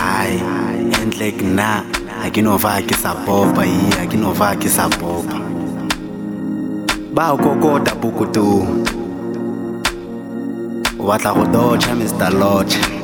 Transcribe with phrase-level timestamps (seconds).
[0.00, 0.38] hayi
[1.02, 1.68] entle kuna
[2.20, 5.38] ha ke no fa ke sa popa hi ha ke no fa ke sa popa.
[7.14, 8.46] Ba o kokota pukutu
[11.00, 12.97] o batla go dotšha mr lodge.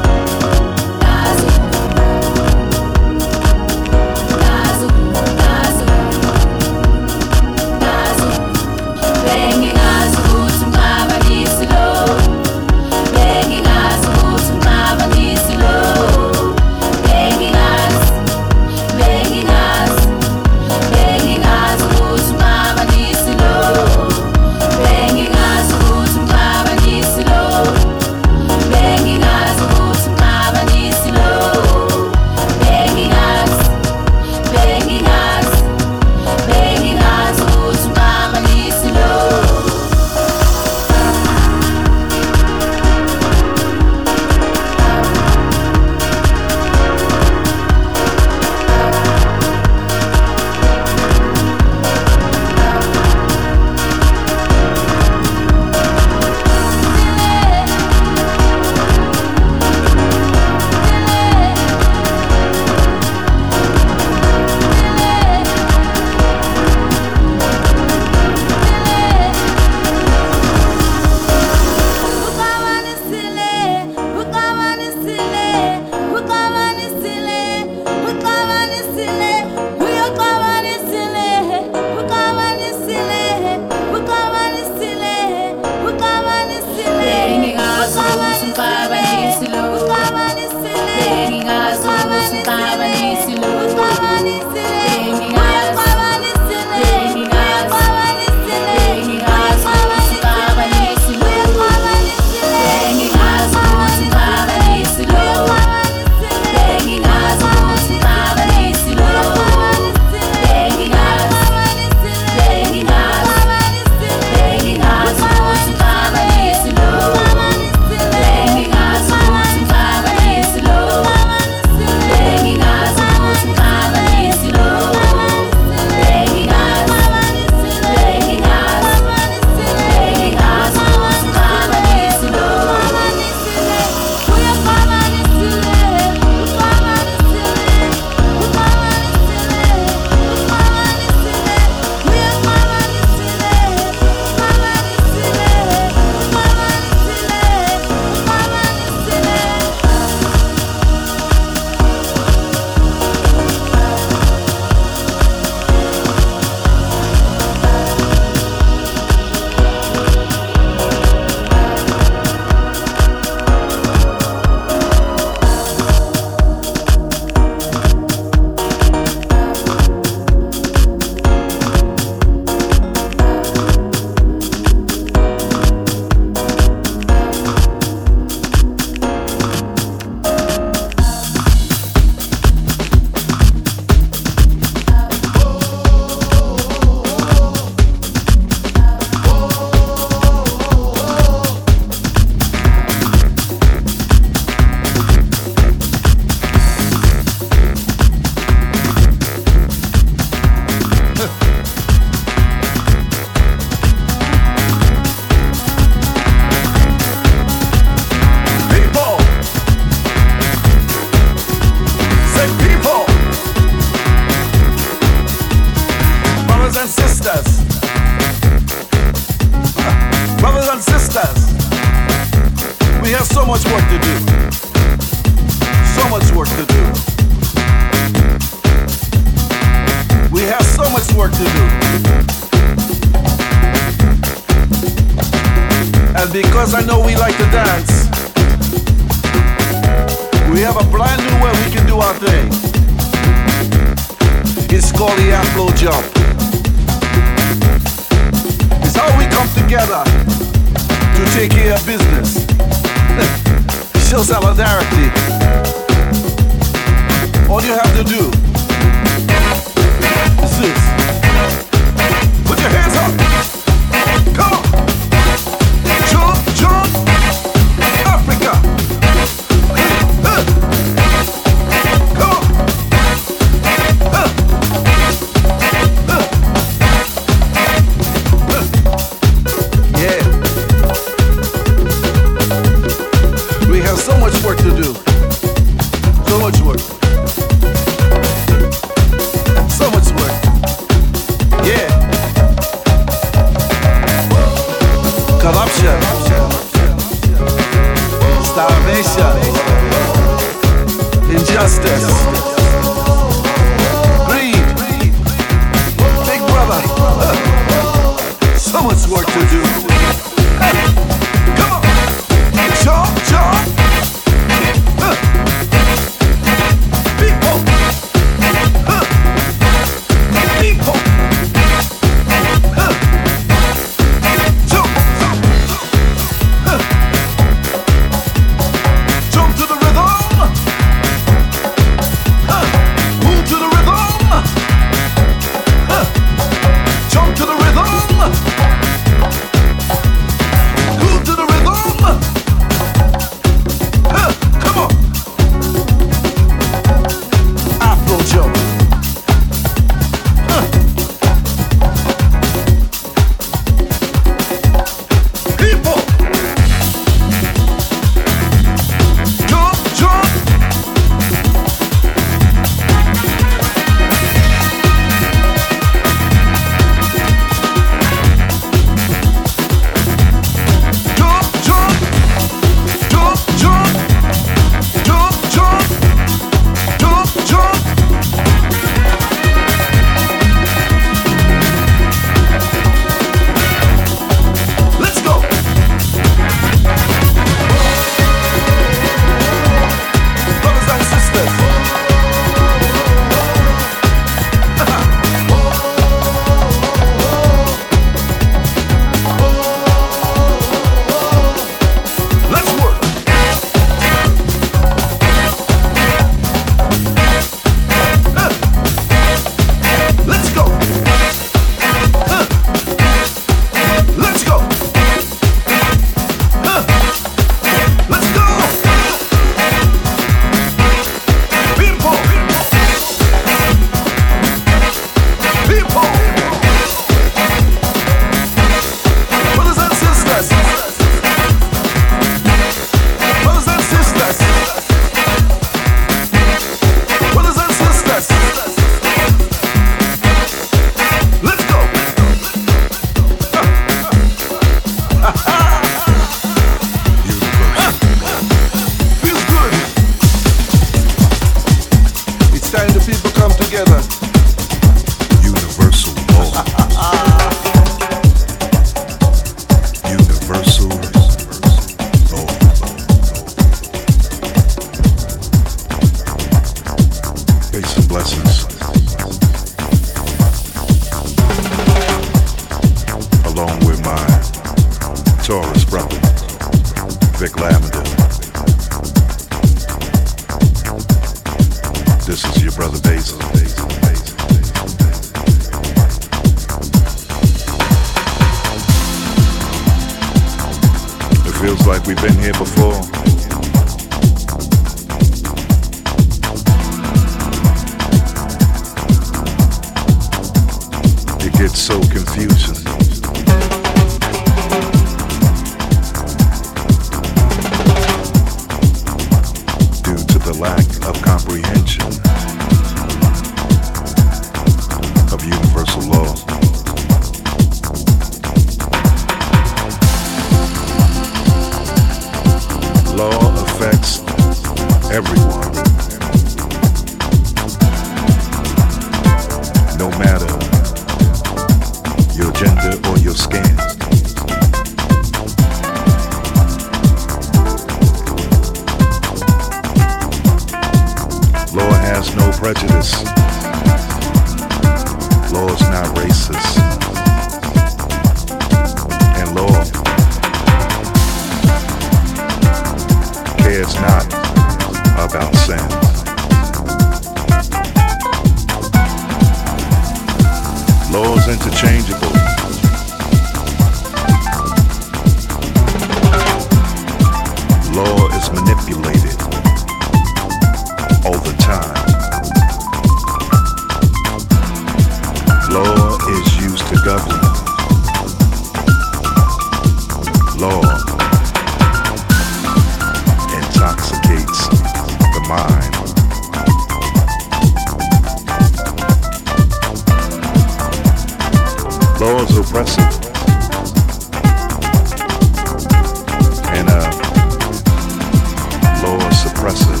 [599.54, 600.00] Suppressive.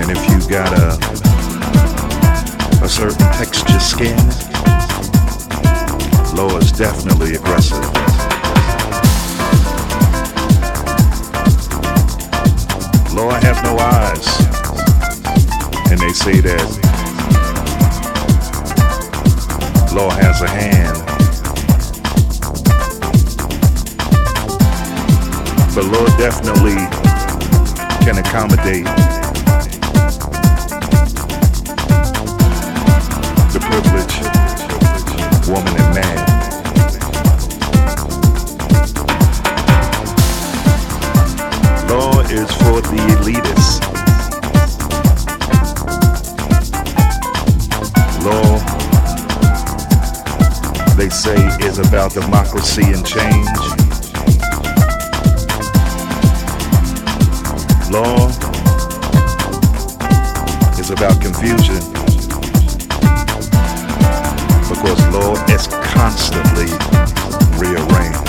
[0.00, 0.96] And if you got a
[2.84, 4.16] a certain texture skin,
[6.36, 7.84] law is definitely aggressive.
[13.14, 14.26] Law I have no eyes.
[15.90, 16.96] And they say that
[19.94, 21.15] law has a hand.
[25.76, 26.76] But law definitely
[28.02, 28.86] can accommodate
[33.52, 34.22] the privileged
[35.46, 36.16] woman and man.
[41.90, 43.80] Law is for the elitists.
[48.24, 48.58] Law,
[50.96, 53.85] they say, is about democracy and change.
[57.96, 58.28] Law
[60.78, 61.80] is about confusion
[64.68, 66.68] because law is constantly
[67.56, 68.20] rearranged.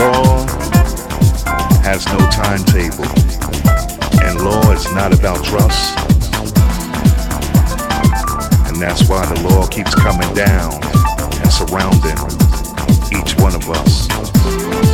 [0.00, 0.46] Law
[1.82, 3.04] has no timetable,
[4.24, 5.98] and law is not about trust.
[8.66, 10.72] And that's why the law keeps coming down
[11.42, 12.16] and surrounding
[13.12, 14.93] each one of us.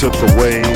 [0.00, 0.69] Took away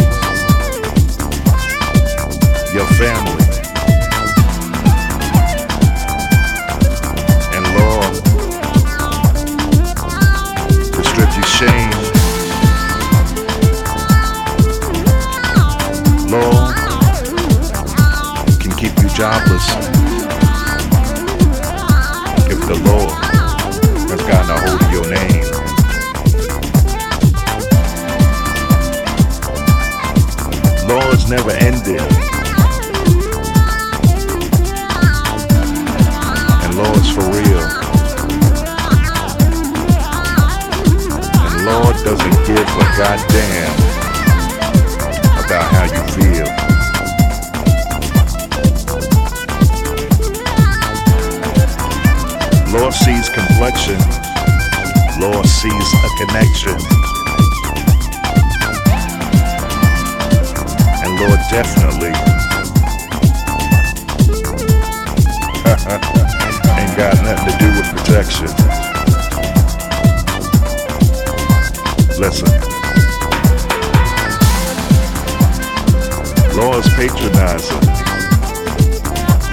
[37.34, 37.66] real.
[41.50, 43.74] And Lord doesn't give a goddamn
[45.42, 46.48] about how you feel.
[52.72, 53.98] Lord sees complexion.
[55.20, 56.78] Lord sees a connection.
[61.02, 62.14] And Lord definitely
[66.96, 68.46] got nothing to do with protection.
[72.20, 72.46] Listen.
[76.56, 77.80] Law is patronizing.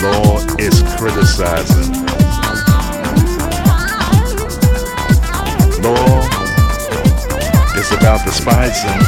[0.04, 1.94] Law is criticizing.
[5.82, 6.22] Law
[7.76, 9.02] is about despising,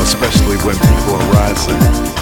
[0.00, 2.13] especially when people are rising.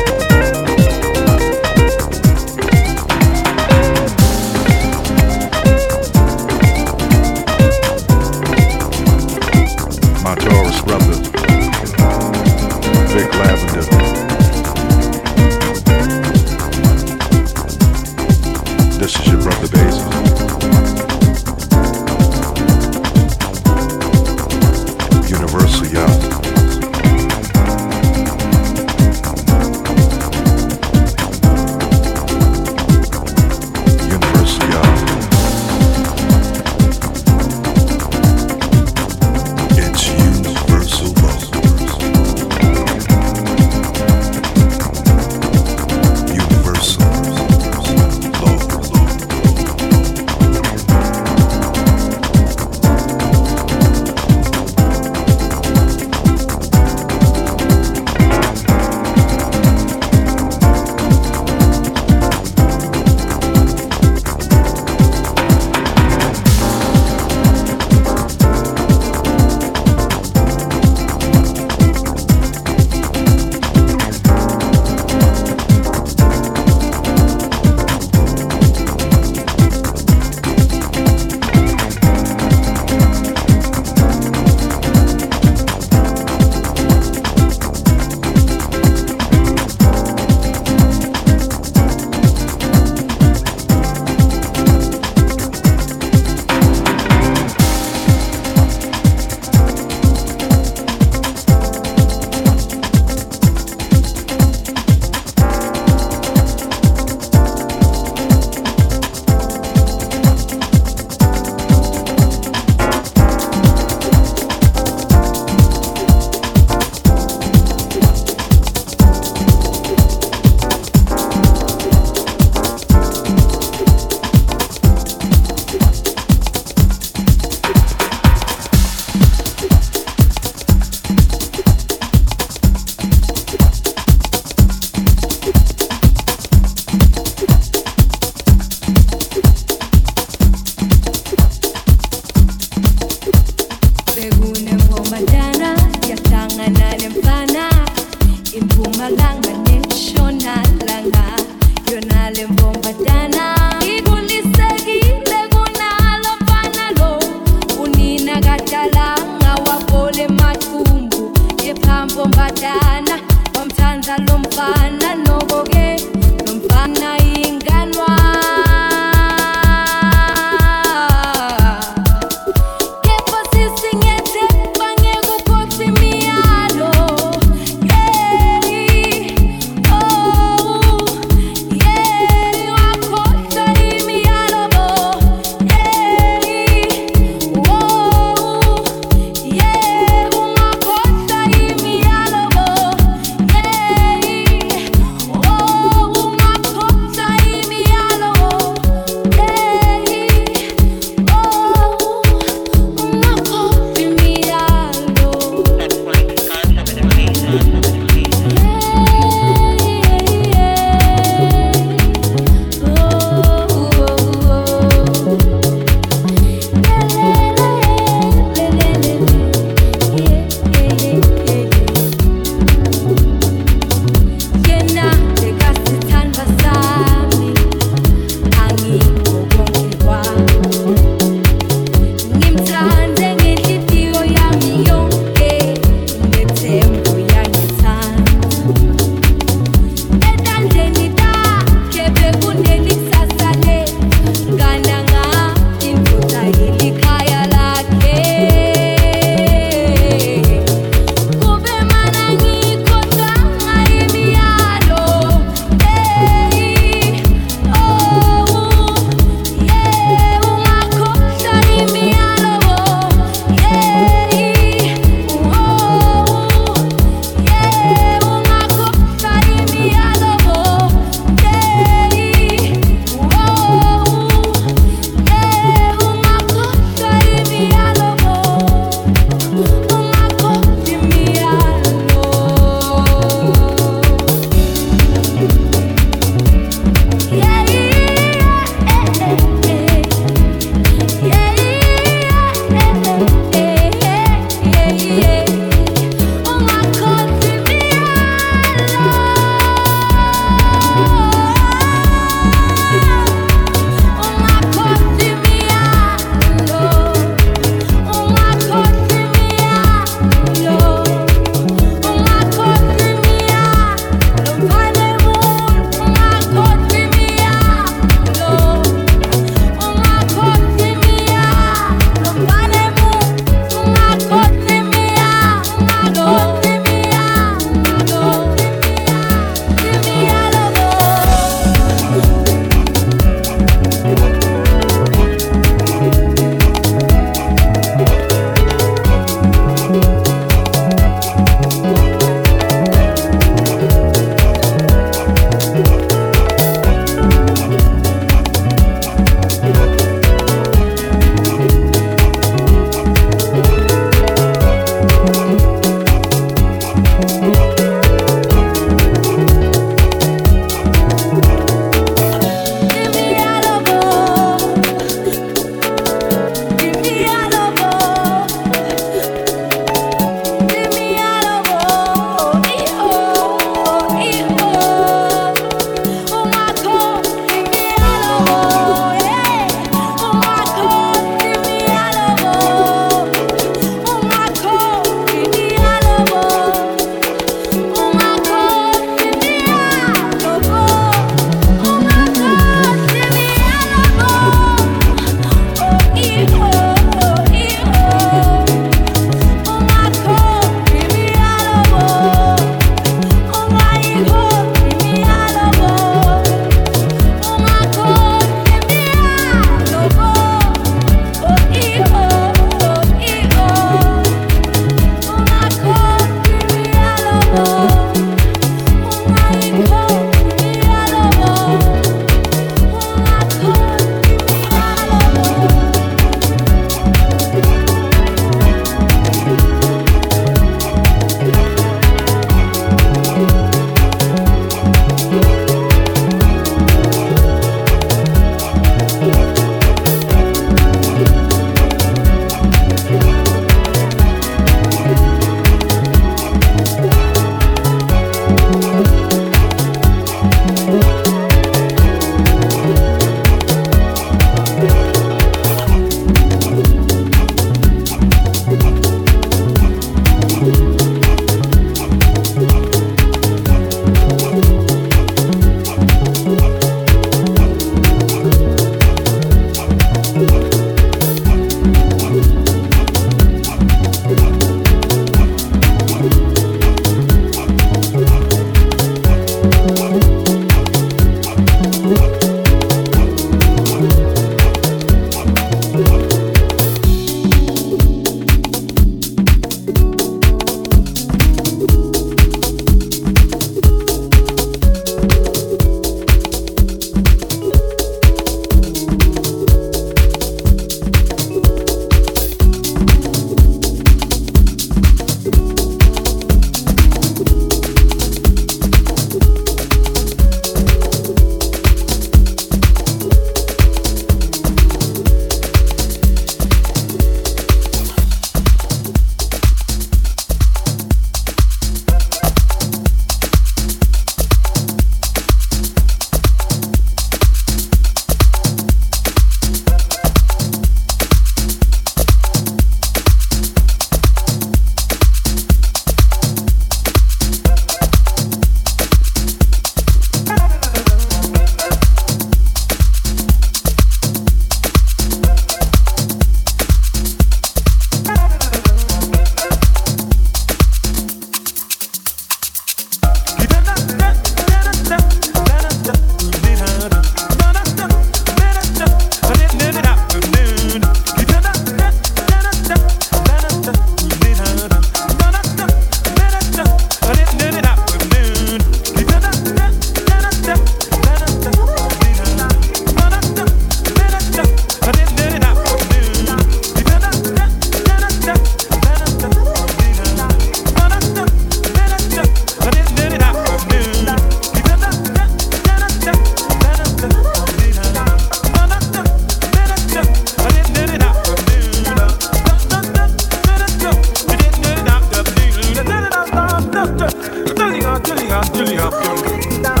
[598.61, 600.00] that really happened.